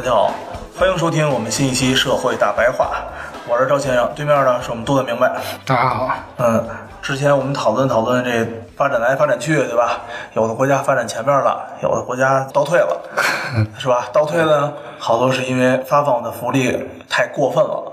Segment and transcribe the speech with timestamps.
[0.00, 0.32] 大家好，
[0.78, 2.86] 欢迎收听我们新一期《社会大白话》，
[3.52, 5.30] 我是赵先生，对面呢是我们多的明白。
[5.66, 6.66] 大家好，嗯，
[7.02, 10.00] 之前我们讨论讨论这发展来发展去，对吧？
[10.32, 12.98] 有的国家发展前面了，有的国家倒退了，
[13.76, 14.08] 是吧？
[14.10, 17.92] 倒退呢，好多是因为发放的福利太过分了。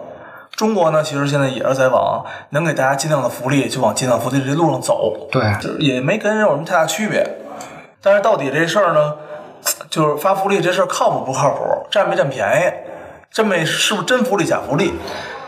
[0.51, 7.27] 中国呢，其实现在也是在往能给大家尽量的福利，就往尽量福利这路上走，对，就是也没跟人有什么太大区别。
[8.01, 9.15] 但是到底这事儿呢？
[9.89, 12.73] 就是发福利这事儿靠谱不靠谱，占没占便宜，
[13.31, 14.93] 真没是不是真福利假福利，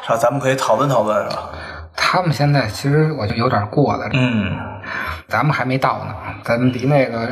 [0.02, 0.18] 是吧？
[0.18, 1.50] 咱们可以讨论讨论，是吧？
[1.95, 4.58] 他们现在其实我就有点过了，嗯，
[5.28, 7.30] 咱们还没到呢，咱们离那个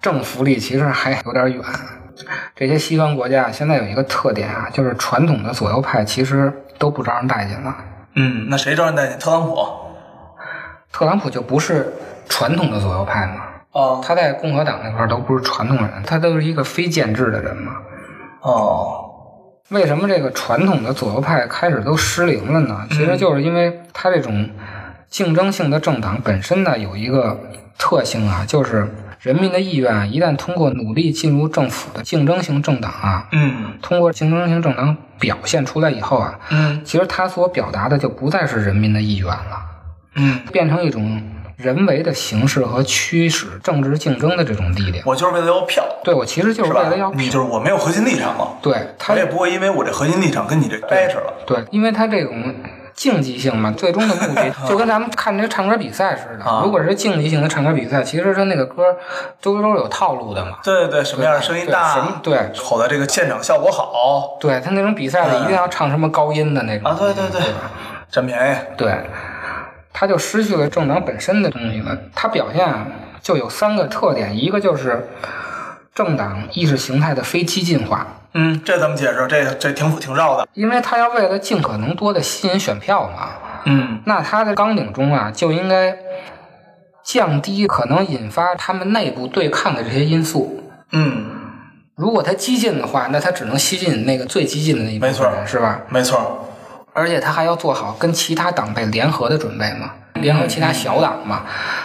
[0.00, 1.62] 正福利其实还有点远。
[2.54, 7.74] 这些西方国家现在有一个特点啊，就是传统的左右派其实都不招人待见了。
[8.14, 9.18] 嗯，那谁招人待见？
[9.18, 9.66] 特朗普？
[10.92, 11.92] 特朗普就不是
[12.28, 13.42] 传统的左右派吗？
[13.72, 14.00] 哦。
[14.04, 17.76] 他在共和党那块儿都不是传统人，他都是一个非建制的人嘛。
[18.42, 19.04] 哦，
[19.68, 22.86] 为什么这个传统的左右派开始都失灵了呢？
[22.90, 24.48] 其实就是因为他这种
[25.08, 27.38] 竞争性的政党本身呢有一个
[27.76, 28.88] 特性啊，就是
[29.20, 33.74] 人民的意愿啊一旦通过努力进入政府的竞争性政党啊，嗯。
[33.82, 36.80] 通过竞争性政党表现出来以后啊，嗯。
[36.84, 39.62] 其实他所表达的就不再是人民的意愿了，
[40.14, 41.22] 嗯，变成一种
[41.62, 45.02] 人为的形式和驱使政治竞争的这种力量。
[45.06, 47.10] 我就是为了要票，对我其实就是为了要？
[47.12, 51.32] 你票，就是我没有核心立场了，对他也不会因为我这核心立场跟你这掰扯了。
[51.46, 52.54] 对，因为他这种
[52.94, 56.44] 竞技性嘛，最终的目的 就跟咱们看这个唱歌比赛似的。
[56.44, 58.82] 啊如果是竞技性的唱歌比赛，其实他那个歌
[59.40, 60.58] 都都是有套路的嘛。
[60.62, 67.40] 对对对，什么样的声音大什大么，对吼的这个现场效果好对他那种比赛的一定要唱什么高音的那种啊，对对对，
[68.10, 68.56] 占便宜。
[68.76, 68.92] 对，
[69.92, 71.96] 他就失去了政党本身的东西了。
[72.14, 72.86] 他表现啊，
[73.20, 75.08] 就有三个特点，一个就是
[75.94, 79.26] 政党意识形态的非激进化，嗯，这怎么解释？
[79.28, 80.46] 这这挺挺绕的。
[80.54, 83.28] 因为他要为了尽可能多的吸引选票嘛。
[83.66, 85.94] 嗯那他的纲领中啊，就应该
[87.04, 90.64] 降低可能引发他们内部对抗的这些因素。
[90.92, 91.26] 嗯，
[91.94, 95.80] 如果他激进的话，那他只能吸进那个最激进的那一部没错分，是吧？
[95.88, 96.46] 没错。
[96.92, 101.42] 而且他还要做好跟其他党派联合的准备嘛，联合其他小党嘛。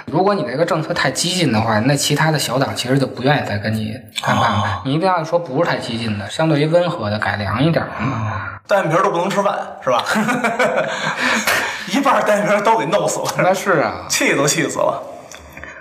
[0.07, 4.81] 如果你这个政策太激进的话，那其他的小党其实就不愿意再跟你谈判了。
[4.85, 8.59] 你一定要说不是太激进的，相对于温和的、改良一点的嘛。
[8.67, 10.03] 单眼皮儿都不能吃饭，是吧？
[11.93, 15.03] 一半单眼皮儿都给弄死了，那是啊，气都气死了。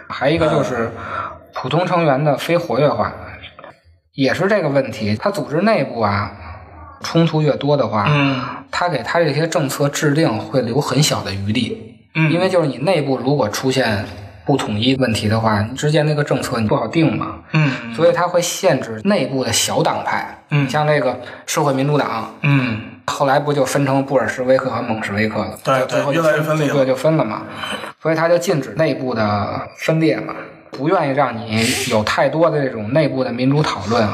[0.09, 0.93] 还一个就是
[1.55, 3.11] 普通成员的非活跃化，
[4.13, 5.17] 也是这个问题。
[5.17, 6.31] 他组织内部啊
[7.03, 8.41] 冲突越多的话，嗯
[8.71, 14.05] 他给他这些政策制定会留很小的余地，嗯因为就是你内部如果出现
[14.45, 20.39] 不统一问题的话，你之间那个政策你不好定嘛，嗯所以他会限制内部的小党派。
[20.51, 25.59] 嗯像那个社会民主党，嗯，后来不就分成布尔什维克和蒙什维克了？
[25.65, 27.43] 对最后就对越来越分裂了对，就分了嘛。
[28.01, 30.35] 所以他就禁止内部的分裂嘛，
[30.71, 34.07] 不愿意让你有太多的这种内部的民主讨论。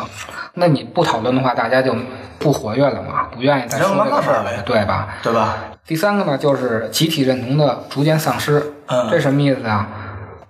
[0.55, 1.95] 那你不讨论的话，大家就
[2.39, 5.09] 不活跃了嘛，不愿意再说这个事儿了对吧？
[5.23, 5.57] 对吧？
[5.87, 8.73] 第三个呢，就是集体认同的逐渐丧失。
[8.87, 9.89] 嗯这什么意思啊？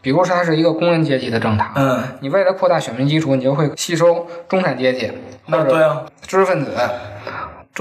[0.02, 5.12] 比如说，它是一个工人阶级的政党，嗯，你为了扩大选民基础，你就会吸收中产阶级
[5.46, 6.70] 那对啊，知识分子，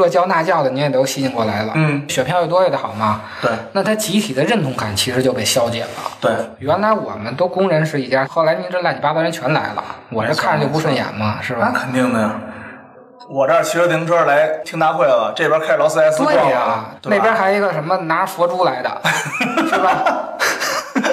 [0.01, 3.22] 这教那教的你也都吸引过来了，嗯选票越多越好嘛。
[3.42, 5.90] 对那他集体的认同感其实就被消解了。
[6.22, 11.80] 对，原来我们都工人是一家，后来您这乱七八糟人全来了，我这看着就不顺眼嘛，是吧那？
[11.80, 12.31] 肯定的呀。
[13.30, 18.90] 我这儿骑着自行车来听大会了，这边开着劳斯莱斯对呀、了，那边还有一个什么拿佛珠来的，
[19.69, 20.04] 是吧？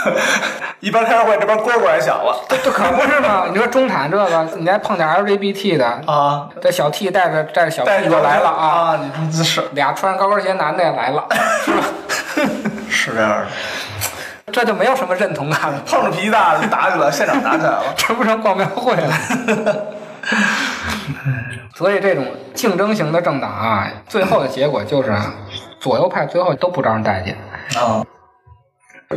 [0.80, 3.46] 一般开着会，这边蝈蝈也响了 这可不是吗？
[3.50, 6.48] 你说中产这个，你再碰点 LGBT 的，啊！
[6.60, 9.00] 这小 T 带着带着小带 P 就来了啊，啊！
[9.20, 11.26] 你这是 俩穿高跟鞋男的也来了，
[11.62, 11.84] 是吧？
[12.88, 13.46] 是这样的，
[14.52, 17.82] 这就没有什么认同感了，碰着脾气大的就打起来了，现场打起来了。
[17.96, 19.14] 这不成逛庙会了？
[21.74, 22.24] 所以这种
[22.54, 25.32] 竞争型的政党啊，最后的结果就是啊
[25.78, 27.36] 左右派最后都不招人待见。
[27.80, 28.04] 啊，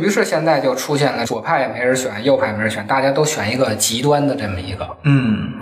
[0.00, 4.84] 于是现在就出现了左派也没人选，右派也没人选，大家都选一个极端的这么一个。
[5.04, 5.52] 嗯，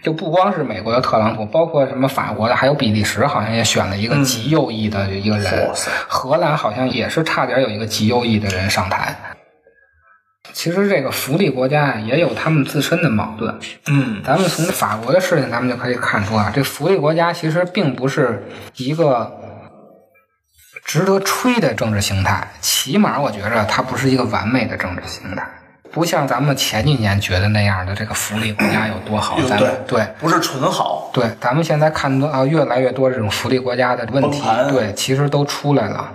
[0.00, 5.68] 就不光是美国的特朗普，包括什么法国的，还有比利时好像也选了一个极右翼的一个人，
[6.06, 9.12] 荷兰好像也是差点有一个极右翼的人上台。
[10.52, 13.58] 其实这个福利国家啊也有他们自身的矛盾。
[13.88, 18.44] 嗯，咱们从法国的事情，咱们就可以看出啊，这福利国家其实并不是
[18.76, 19.39] 一个
[20.92, 25.46] 值得吹的政治形态，起码我觉着它不是一个完美的政治形态，
[25.92, 29.40] 不像咱们前几年觉得那样的这个福利国家有多好。
[29.48, 36.10] 咱对们对不是纯好，对，咱们现在看到啊，越来越多这种福利国家的问题，对，其实都出来了。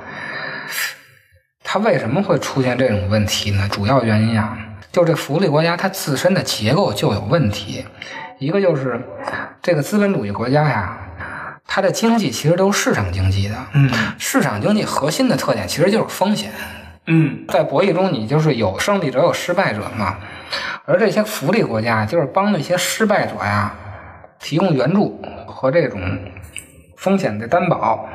[1.63, 3.69] 它为什么会出现这种问题呢？
[3.71, 4.57] 主要原因啊，
[4.91, 7.85] 就这福利国家它自身的结构就有问题。
[8.39, 9.01] 一个就是
[9.61, 10.97] 这个资本主义国家呀，
[11.67, 13.55] 它的经济其实都是市场经济的。
[13.73, 16.51] 嗯市场经济核心的特点其实就是风险。
[17.07, 20.17] 嗯在博弈中，你就是有胜利者有失败者嘛。
[20.85, 23.73] 而这些福利国家就是帮那些失败者呀
[24.39, 25.99] 提供援助和这种
[26.97, 28.07] 风险的担保。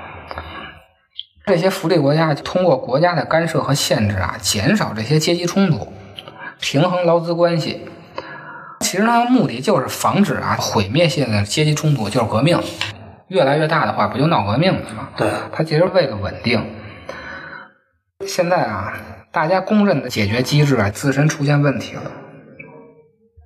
[1.46, 5.92] 这些福利国家通过国家的干涉和限制啊，减少这些阶级冲突，
[6.60, 7.80] 平衡劳资关系。
[8.80, 12.56] 其实它的目的就是防止啊毁灭性的阶级冲突，就是革命。
[13.30, 15.08] 越来越大的话，不就闹革命了吗？
[15.16, 16.64] 对，它其实为了稳定。
[18.26, 18.92] 现在啊，
[19.30, 22.02] 大家公认的解决机制啊，自身出现问题了。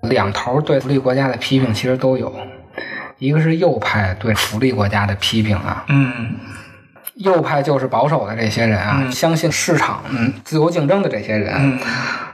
[0.09, 2.35] 两头对福利国家的批评其实都有，
[3.19, 6.37] 一个是右派对福利国家的批评啊，嗯。
[7.17, 9.13] 右派就是保守的这些人啊，嗯。
[9.13, 11.79] 相信市场、嗯自由竞争的这些人，嗯。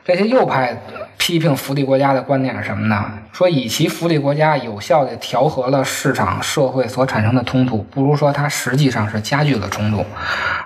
[0.05, 0.75] 这些右派
[1.21, 3.05] 批评福利国家的观点是什么呢？
[3.31, 10.03] 说以其福利国家有效地调和了市场社会所产生的冲突，不如说它实际上是加剧了冲突，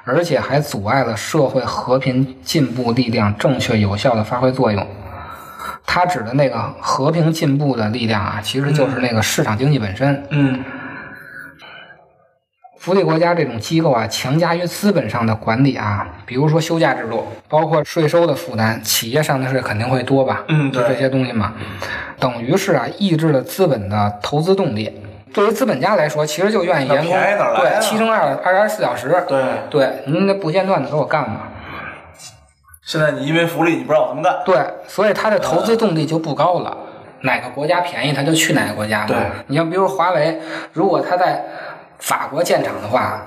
[0.04, 4.86] 而且还阻碍了社会和平进步力量正确有效地发挥作用。
[5.84, 10.24] 他指的那个和平进步的力量啊，其实就是那个市场经济本身。
[10.30, 10.62] 嗯
[12.84, 20.44] 福利国家这种机构啊，强加于资本上的管理啊，比如说休假制度，包括税收的负担，企业上的税肯定会多吧？
[20.48, 21.54] 嗯对就这些东西嘛，
[22.18, 25.00] 等于是啊，抑制了资本的投资动力。
[25.32, 27.10] 对于资本家来说，其实就愿意员工
[27.56, 31.40] 对七乘二二十四小时，对，对，您这不间断的给我干嘛？
[32.84, 36.76] 现在你因为福利，你不让我怎么干，对，所以他的投资动力就不高了。
[37.22, 39.06] 哪个国家便宜，他就去哪个国家嘛。
[39.06, 39.16] 对
[39.46, 40.38] 你像比如华为，
[40.74, 41.42] 如果他在
[42.04, 43.22] 法国建厂的话，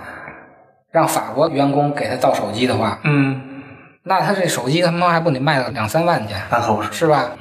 [0.92, 3.64] 让法国员工给他造手机的话，嗯，
[4.04, 7.32] 那他这手机他妈还不得卖到两三万去，那可不是，是吧？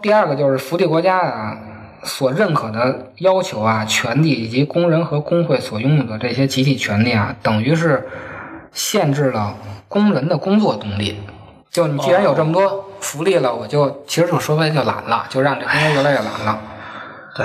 [0.00, 1.58] 第二个就是福利国家啊
[2.04, 8.08] 所认可的要求啊、权利以及工人和工会所拥有的这些集体权利啊，等于是
[8.70, 9.56] 限制了
[9.88, 11.20] 工人的工作动力。
[11.68, 16.60] 就你既然有这么多福利了，我就其实就说白了就懒了，就让这工人越来越懒了。
[17.34, 17.44] 对，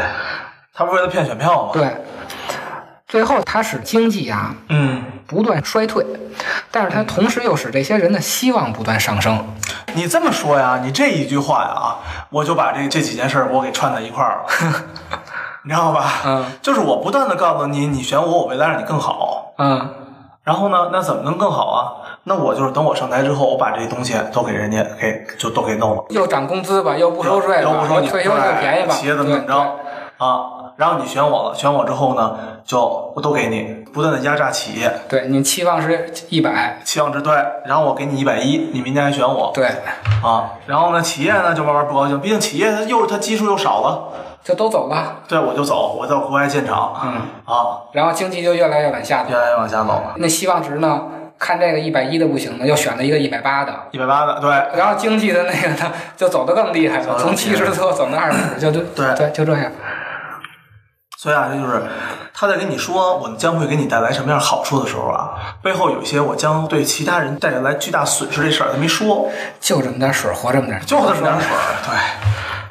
[0.75, 1.87] 他不是为了骗选票吗？，对，
[3.13, 6.03] 最后它使经济啊嗯，不断衰退，
[6.71, 9.45] 但是它同时又使这些人的希望不断上升。
[9.93, 11.95] 你这么说呀，你这一句话呀，
[12.31, 14.83] 我就把这这几件事儿我给串在一块儿了，
[15.61, 16.11] 你知道吧？
[16.25, 19.53] 嗯，就是我不断的告诉你，你选我，我为了让你更好。
[19.59, 19.93] 嗯，
[20.43, 22.17] 然后呢，那怎么能更好啊？
[22.23, 29.55] 那我就是等我上台之后，我把这些东西都给人家给就都给弄了，又涨工资吧，又不收税吧，又不收你退休又便宜吧，企业怎么怎么着
[30.17, 30.52] 啊？
[30.75, 37.33] 然后你选我了，选我之后呢，就我都给你，不断的压榨企业，对你期望值一百，期望值对，
[37.65, 39.51] 然后我给你一百一，你明年还选我。
[39.53, 39.67] 对，
[40.23, 40.51] 啊？
[40.67, 44.09] 然后呢，企业呢就慢慢不高兴，毕竟企业它又它基数又少了，
[44.43, 47.11] 就都走了，对我就走，我到国外建厂，嗯，
[47.45, 49.29] 啊，然后经济就越来越往下走。
[49.29, 49.37] 越。
[49.37, 51.01] 来越往下走了，那希望值呢？
[51.39, 54.49] 看这个一百一的不行了，又选了一个一百八的，一百八的对。
[54.77, 59.13] 然后经济的那个呢，就走得更厉害了，从七十多走到二十，就就对。
[59.13, 59.69] 对，就这样。
[61.23, 61.81] 所以啊，这就是
[62.33, 71.95] 他在跟你说我们将会给你带来什么样好处的时候啊，背后有一些我将对其他人带来巨大损失这事儿，他没说，就这么点水，活这么点，就这么点水儿，对，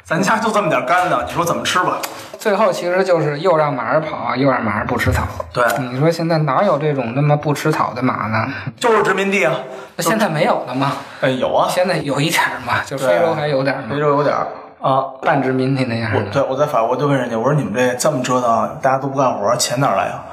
[0.03, 1.97] 咱家就这么点干的，你说怎么吃吧？
[2.37, 5.23] 最后其实就是又让马儿跑啊，又让马儿不吃草。
[5.51, 8.45] 对，你说现在哪有这种那么不吃草的马呢？
[8.79, 9.55] 就是殖民地啊，
[9.95, 10.91] 那现在没有了吗？
[11.21, 14.45] 哎，有啊，现在有一点儿嘛，就非洲还有点儿嘛，非洲有点儿
[14.83, 15.03] 啊。
[15.21, 16.19] 半殖民地那样的。
[16.19, 20.25] 我对我在法国就问人家，我说你们这这么折腾，大家都不干活，钱哪儿来啊？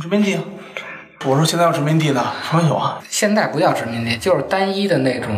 [0.00, 0.42] 殖民地啊。
[1.24, 2.98] 我说现在要殖民地呢，说有啊。
[3.08, 5.30] 现在不叫殖民地，就是单一的那种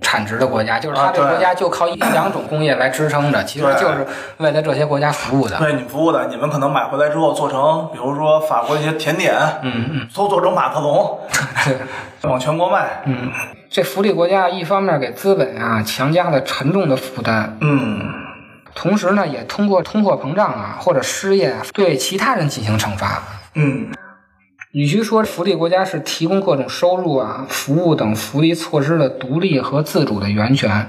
[0.00, 4.06] 产值的国家，就是它这个国家就靠一两种工业来支撑着，其实就是
[4.38, 5.58] 为了这些国家服务的。
[5.60, 11.18] 为你们服务的，你们可能买回来之后做成，比如说法国一些甜点，嗯嗯，都做成马克龙，
[11.64, 11.76] 对。
[12.28, 13.02] 往全国卖。
[13.06, 13.30] 嗯，
[13.70, 18.00] 这福利国家一方面给资本啊强加了沉重的负担，嗯，
[18.74, 23.22] 同时呢也通过通货膨胀啊或者失业啊对其他人进行惩罚。
[23.54, 23.86] 嗯，
[24.72, 30.86] 与其说福利国家是提供各种收入啊、服务等福利措施的独立和自主的源泉，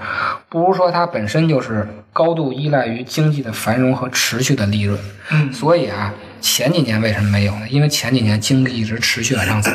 [0.49, 4.99] 不如说它本身就是高度依赖于经济的繁荣和持续的利润。
[5.31, 7.61] 嗯所以啊，前几年为什么没有呢？
[7.69, 9.71] 因为前几年经济一直持续往上走。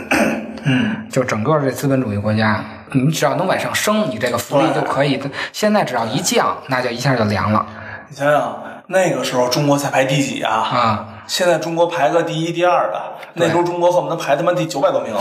[0.64, 5.18] 嗯，就整个这资本主义国家，你只要能往上升，你这个福利就可以。
[5.50, 7.66] 现在只要一降，那就一下就凉了
[8.10, 10.52] 你想想，那个时候中国才排第几啊？
[10.52, 11.08] 啊！
[11.26, 13.00] 现在中国排个第一、第二的，
[13.34, 15.14] 那时候中国恨不得排他妈第九百多名，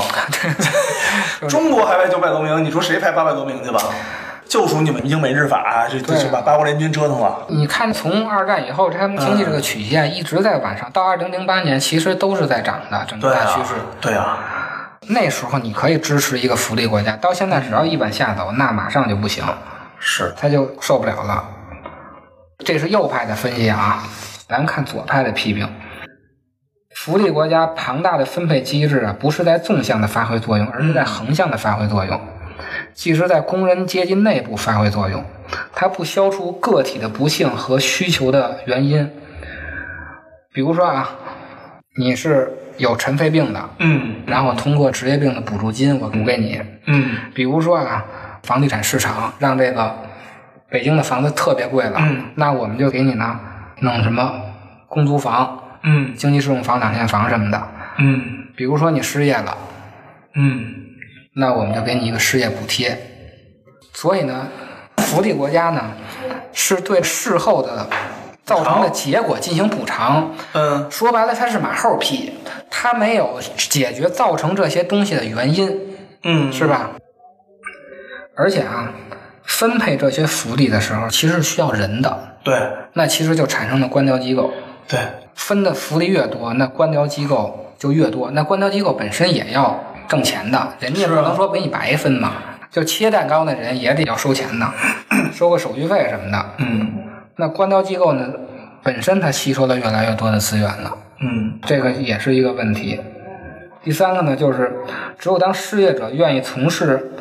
[1.48, 3.80] 中国还排九百多名，你说谁排八百多名去吧？
[4.46, 7.46] 就属你们英美日法，这这把八国联军折腾了。
[7.48, 14.38] 你看，从二战以后，他们经济这个曲线一直在往上，到二零零八年其实都是在涨的，整个大趋势。，对啊，
[15.08, 19.44] 那时候你可以支持一个福利国家，到现在只要一往下走，那马上就不行，
[19.98, 21.44] 是，他就受不了了。
[22.64, 24.04] 这是右派的分析啊，
[24.48, 25.68] 咱看左派的批评。
[26.96, 32.20] 福利国家庞大的分配机制啊，不是在纵向的发挥作用，而是在横向的发挥作用，
[32.94, 35.24] 即使在工人阶级内部发挥作用。
[35.74, 39.12] 它不消除个体的不幸和需求的原因。
[40.54, 41.10] 比如说啊，
[41.96, 46.62] 你是有尘肺病的，嗯然后通过职业病的补助金，我补给你。
[46.86, 48.06] 嗯比如说啊，
[48.44, 49.96] 房地产市场让这个
[50.70, 53.40] 北京的房子特别贵了，嗯那我们就给你呢
[53.80, 54.32] 弄什么
[54.88, 57.62] 公租房、嗯经济适用房、两间房什么的。
[57.98, 59.58] 嗯比如说你失业了，
[60.36, 60.74] 嗯
[61.36, 62.98] 那我们就给你一个失业补贴。
[63.94, 64.48] 所以呢，
[64.98, 65.92] 福利国家呢
[66.52, 67.88] 是对事后的
[68.44, 70.34] 造成的结果进行补偿。
[70.54, 72.34] 嗯说白了，它是马后屁，
[72.70, 75.80] 它没有解决造成这些东西的原因。
[76.24, 76.92] 嗯，是吧？
[78.36, 78.92] 而且啊，
[79.44, 82.56] 分配这些福利的时候，其实是需要人的，对
[82.94, 84.52] 那其实就产生了官僚机构。
[84.88, 85.00] 对，
[85.36, 88.32] 分的福利越多，那官僚机构就越多。
[88.32, 92.34] 那官僚机构本身也要挣钱的，人家不能说给你白分嘛。
[92.72, 94.68] 就切蛋糕的人也得要收钱的，
[95.32, 96.46] 收个手续费什么的。
[96.58, 96.92] 嗯
[97.36, 98.28] 那官僚机构呢，
[98.82, 100.98] 本身它吸收了越来越多的资源了。
[101.20, 103.00] 嗯这个也是一个问题。
[103.84, 104.74] 第三个呢，就是
[105.20, 107.12] 只有当失业者愿意从事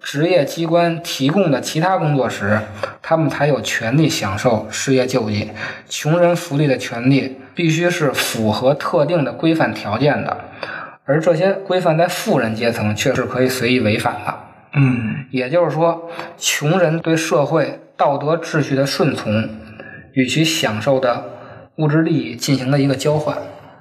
[0.00, 2.60] 职业机关提供的其他工作时，
[3.02, 5.50] 他们才有权利享受失业救济。
[5.88, 10.36] 穷人福利的权利必须是符合特定的规范条件的，
[11.04, 14.34] 而这些规范在富人阶层却是可以随意违反的。
[14.76, 19.48] 嗯也就是说，穷人对社会道德秩序的顺从，
[20.12, 21.24] 与其享受的
[21.76, 23.36] 物质利益进行了一个交换。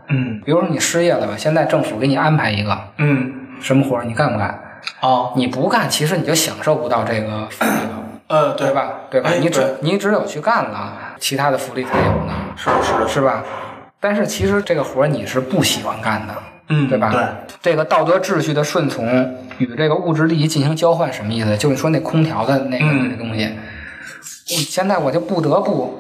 [0.10, 4.60] 嗯比如说你失业了吧，现在政府给你安排一个嗯，什么活儿，你干不干？
[5.00, 8.72] 哦，你不干，其实你就享受不到这个福利了，呃，对？
[8.74, 8.94] 吧？
[9.10, 9.30] 对吧？
[9.32, 13.42] 哎你只你只有去干了，其他的福利才有呢，是的是的，是吧？
[13.98, 16.34] 但是其实这个活儿你是不喜欢干的，
[16.68, 17.10] 嗯，对吧？
[17.14, 17.22] 对，
[17.62, 19.08] 这个道德秩序的顺从
[19.58, 21.56] 与这个物质利益进行交换，什么意思？
[21.56, 23.58] 就是说那空调的那个、嗯那个东西，
[24.46, 25.98] 现在我就不得不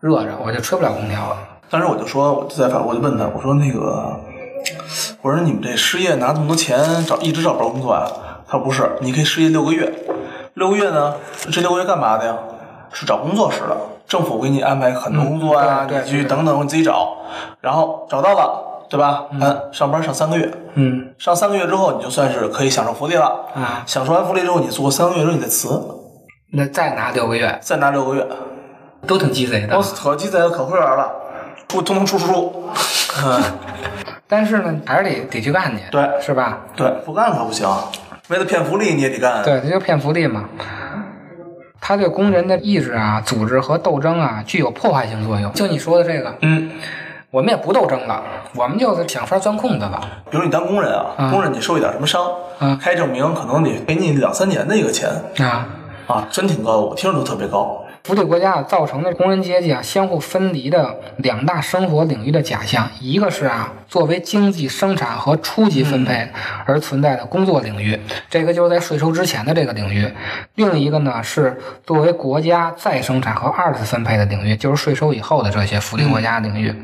[0.00, 1.36] 热着，我就吹不了空调了。
[1.68, 4.18] 当时我就说，我就在法，我就问他，我说那个，
[5.20, 8.08] 我说你们这失业拿这么多钱找一直找不着工作啊？
[8.48, 9.92] 他说不是，你可以失业六个月，
[10.54, 11.16] 六个月呢，
[11.52, 12.34] 这六个月干嘛的呀？
[12.94, 13.76] 是找工作使的，
[14.12, 17.16] 政府给你安排很多工作啊，你去等等，你自己找，
[17.62, 19.24] 然后找到了，对吧？
[19.30, 23.46] 嗯，上班上三个月，嗯上三个月之后，你就算是可以享受福利了。
[23.54, 25.80] 啊，享受完福利之后，你做三个月之后你再辞，
[26.52, 28.28] 那再拿六个月，再拿六个月，
[29.06, 29.82] 都挺鸡贼的我。
[29.82, 31.10] 可鸡贼了，可会玩了，
[31.66, 32.64] 出通通出出出。
[33.24, 33.42] 嗯，
[34.28, 36.58] 但是呢，还是得得去干去，对是吧？
[36.76, 37.66] 对，不干可不行，
[38.28, 39.42] 为了骗福利你也得干。
[39.42, 40.44] 对，这就骗福利嘛。
[41.84, 45.52] 他对工人的意志啊、组织和斗争啊具有破坏性作用。
[45.52, 46.70] 就你说的这个，嗯，
[47.32, 48.22] 我们也不斗争了，
[48.54, 50.00] 我们就是想法钻空子了。
[50.30, 52.24] 比如你当工人啊，嗯工人你受一点什么伤，
[52.60, 55.10] 嗯开证明可能得给你两三年的一个钱
[55.44, 55.66] 啊，
[56.06, 57.81] 啊，真挺高的，我听着都特别高。
[58.04, 66.28] 福利国家造成的工人阶级啊相互分离的两大生活领域的假象，一个是啊作为经济生产和初级分配
[66.66, 67.96] 而存在的工作领域，
[68.28, 70.08] 这个就是在税收之前的这个领域；
[70.56, 71.56] 另一个呢是
[71.86, 76.74] 作为国家再生产和二次分配的领域，就是税收以后的这些福利国家领域。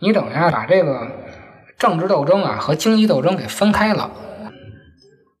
[0.00, 1.06] 你等于啊把这个
[1.78, 4.10] 政治斗争啊和经济斗争给分开了。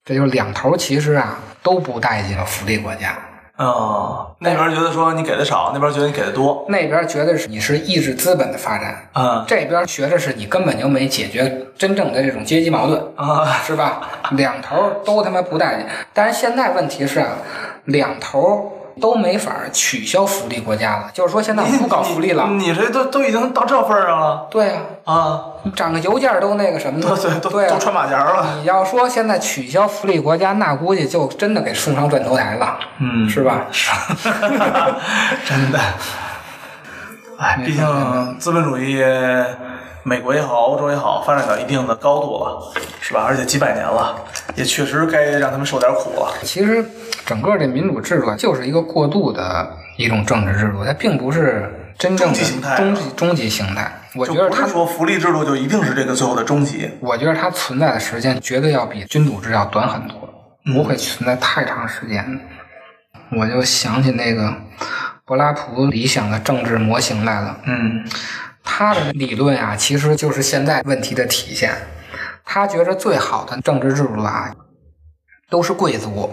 [0.04, 3.18] 这就是两头其实啊都不待见福利国家。
[3.56, 6.66] 哦，那边觉得说你给的少，那边觉得你给的多。
[6.68, 14.02] 那边觉得是你是抑制资本的发展，嗯这边觉得是你根本就没解决真正的这种阶级矛盾，啊，是吧？
[14.32, 15.86] 两头都他妈不待见。
[16.12, 17.28] 但是现在问题是啊，
[17.86, 22.46] 两头都没法取消福利国家了，就是说现在不搞福利了。
[22.48, 24.70] 你你这都都已经到这份儿上了对
[25.04, 28.56] 啊，啊，涨个油价都那个什么对都都穿马甲了。
[28.60, 33.66] 你要说现在取消福利国家，那估计就真的给送上断头台了，嗯是吧？
[33.70, 33.90] 是，
[35.44, 35.78] 真的。
[37.38, 39.02] 哎，毕竟资本主义，
[40.08, 43.24] 美国也好，欧洲也好，发展到一定的高度了，是吧？
[43.26, 44.16] 而且几百年了，
[44.54, 46.32] 也确实该让他们受点苦了。
[46.44, 46.88] 其实
[47.24, 53.90] 整个这民主制度啊，就是一个过渡的一种政治制度，它并不是真正的终极形态终极终极形态。
[54.14, 56.88] 我觉得他，说福利制度就一定是这个最后的终极。
[57.00, 60.16] 我觉得它存在的时间绝对要比君主制要短很多，
[60.66, 62.24] 嗯不会存在太长时间。
[63.36, 64.54] 我就想起那个
[65.24, 67.58] 柏拉图理想的政治模型来了。
[67.64, 68.04] 嗯
[68.66, 71.72] 他的理论啊，其实就是现在问题的体现。
[72.44, 74.54] 他觉着最好的政治制度啊，
[75.48, 76.30] 都是贵族，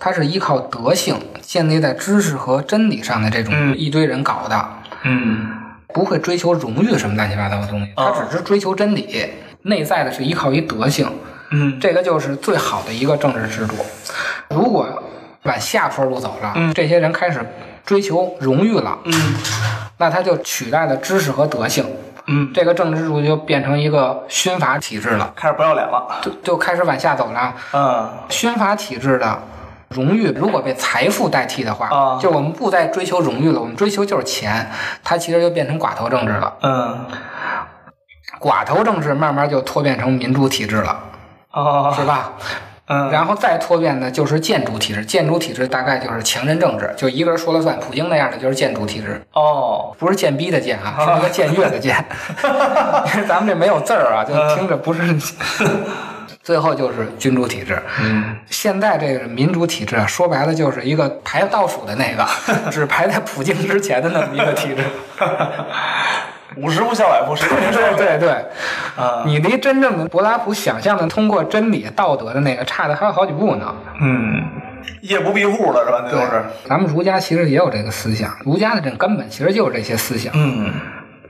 [0.00, 3.76] 他是依靠德性建立在知识和真理上的这种嗯。
[3.76, 4.68] 一堆人搞的，
[5.02, 5.48] 嗯。
[5.88, 9.26] 不会追求荣誉什么乱七八糟的东西，他哦只是追求真理，
[9.62, 11.06] 内在的是依靠于德性，
[11.50, 11.78] 嗯。
[11.78, 13.74] 这个就是最好的一个政治制度。
[14.48, 15.02] 如果
[15.42, 16.72] 往下坡路走了，嗯。
[16.72, 17.40] 这些人开始
[17.84, 19.12] 追求荣誉了，嗯。
[19.98, 21.84] 那他就取代了知识和德性，
[22.26, 26.20] 嗯，这个政治制度就变成一个勋法体制了，开始不要脸了。
[26.20, 27.54] 就就开始往下走了。
[27.72, 28.10] 嗯。
[28.28, 29.38] 勋法体制的
[29.90, 32.18] 荣誉如果被财富代替的话，啊。
[32.20, 34.68] 就我们不再追求荣誉了，我们追求就是钱，
[35.04, 36.52] 它其实就变成寡头政治了。
[36.62, 37.06] 嗯。
[38.40, 40.98] 寡头政治慢慢就脱变成民主体制了，
[41.52, 41.94] 哦。
[41.96, 42.32] 是吧？
[42.92, 47.80] 嗯，然后再脱变的就是建筑体制，建筑体制大概就是强人政治，就一个人说了算。
[47.80, 51.96] 普京那样的就是建筑体制，哦，不是贱逼的贱啊，是那个僭越的贱。
[53.14, 55.00] 因为 咱们这没有字儿啊，就听着不是。
[56.42, 57.80] 最后就是君主体制。
[58.00, 62.26] 嗯现在这个民主体制啊，说白了就是一个排倒数的那个，
[62.70, 64.84] 只排在普京之前的那么一个体制。
[66.56, 67.80] 五十步笑百步，谁都没说。
[67.96, 68.30] 对对对，
[68.96, 73.74] 啊，你离真正的柏拉图想象的通过真理、道德的那个差的还有好几步呢。
[74.00, 74.42] 嗯，
[75.00, 76.02] 夜不闭户了是吧？
[76.04, 76.44] 那都是。
[76.66, 80.32] 咱们儒家其实也有这个思想，儒家的这根本其实就是这些思想。
[80.34, 80.70] 嗯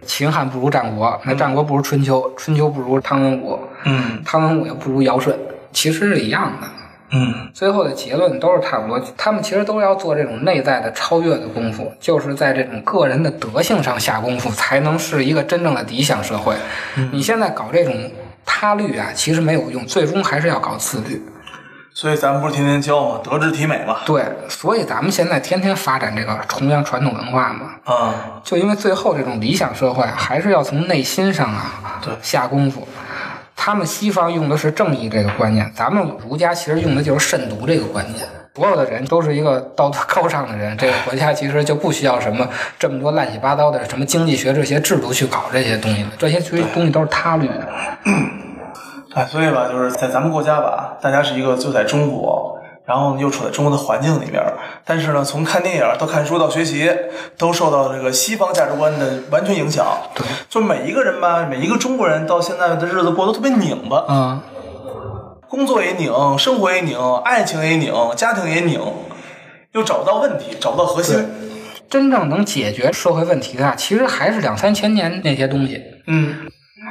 [0.05, 5.33] 秦汉不如战国，那战国不如春秋，春秋不如汤文武，嗯汤文武也不如尧舜，
[5.71, 6.67] 其实是一样的。
[7.15, 16.55] 嗯最后的结论都是差不多，他们其实都要做这种内在的超越的功夫，就是在这种个人的德性上下功夫，才能是一个真正的理想社会。
[17.13, 17.95] 你现在搞这种
[18.47, 21.23] 他律啊，其实没有用，最终还是要搞自律。
[21.95, 23.99] 所以咱们不是天天教吗，德智体美嘛。
[24.07, 32.89] 对，所以咱们现在天天发展这个弘扬传统文化嘛，啊，就因为最后这种理想社会还是要从内心上啊对下功夫。
[33.65, 38.27] 他们西方用的是正义这个观念，咱们儒家其实用的就是慎独这个观念。
[38.57, 47.69] 所有的人都是一个道德高尚的人，这个国家其实就不需要什么这么多乱七八糟的什么经济学这些制度去搞这些东西了，这些其实东西都是他律的。
[49.15, 52.59] 哎，所以吧，就是在咱们国家吧，大家是一个就在中国，
[52.93, 54.39] 然后又处在中国的环境里面，
[54.85, 56.91] 但是呢，从看电影到看书到学习，
[57.39, 59.87] 都受到这个西方价值观的完全影响。
[60.15, 64.41] 对，就每一个人吧，每一个中国人到现在的日子过得特别拧巴，嗯，
[65.49, 68.79] 工作也拧，生活也拧，爱情也拧，家庭也拧，
[69.73, 71.27] 又找不到问题，找不到核心。
[71.89, 75.81] 真正能解决社会问题的啊，其实还是两三千年那些东西。
[76.07, 76.35] 嗯，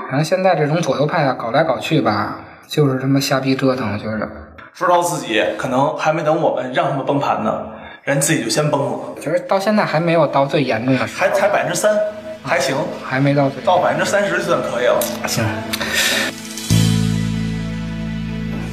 [0.09, 4.27] 反正现在这种左右派啊，搞来搞去吧，就是他妈瞎逼折腾，我觉着。
[4.73, 7.61] 说到自己，可能还没等我们让他们崩盘呢，
[8.03, 11.93] 人自己就先崩了，其实到现在还没有到最严重的时候，还才百分之三，
[12.41, 14.99] 还行，还没到最到百分之三十就算可以了。
[15.27, 15.43] 行。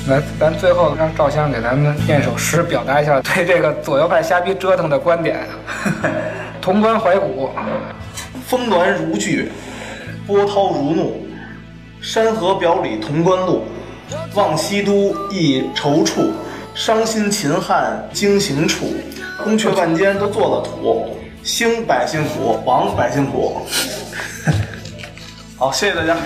[0.09, 5.41] 来，咱最后让赵先生给咱们念首诗，表达一下 对这个左右派瞎逼折腾的观点。
[6.63, 7.51] 潼关怀古，
[8.47, 9.51] 峰峦如聚，
[10.27, 11.27] 波涛如怒，
[12.01, 13.65] 山河表里潼关路。
[14.35, 16.31] 望西都亦踌躇，
[16.75, 18.95] 伤心秦汉经行处。
[19.43, 23.63] 宫阙万间都做了土，兴百姓苦，亡百姓苦。
[25.57, 26.17] 好，谢谢大家。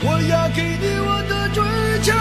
[0.00, 1.62] 我要给你我的追
[2.02, 2.12] 求。